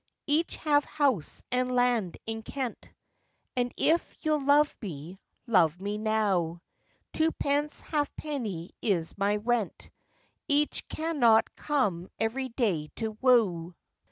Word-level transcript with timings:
]ICH 0.27 0.55
have 0.55 0.83
house 0.83 1.43
and 1.51 1.71
land 1.75 2.17
in 2.25 2.41
Kent, 2.41 2.89
And 3.55 3.71
if 3.77 4.17
you'll 4.25 4.43
love 4.43 4.75
me, 4.81 5.19
love 5.45 5.79
me 5.79 5.99
now; 5.99 6.63
Two 7.13 7.31
pence 7.31 7.81
half 7.81 8.09
penny 8.15 8.71
is 8.81 9.15
my 9.15 9.35
rent,— 9.35 9.91
Ich 10.47 10.87
cannot 10.89 11.55
come 11.55 12.09
every 12.19 12.49
day 12.49 12.89
to 12.95 13.15
woo. 13.21 13.75